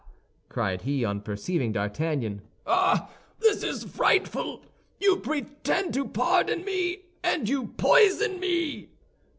cried 0.49 0.81
he, 0.81 1.05
on 1.05 1.21
perceiving 1.21 1.71
D'Artagnan, 1.71 2.41
"ah! 2.65 3.11
this 3.39 3.61
is 3.61 3.83
frightful! 3.83 4.63
You 4.99 5.17
pretend 5.17 5.93
to 5.93 6.07
pardon 6.07 6.65
me, 6.65 7.03
and 7.23 7.47
you 7.47 7.67
poison 7.77 8.39
me!" 8.39 8.89